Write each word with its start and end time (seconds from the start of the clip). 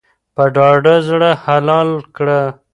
په 0.35 0.43
ډاډه 0.55 0.95
زړه 1.07 1.31
حلال 1.45 1.89
کړه. 2.15 2.41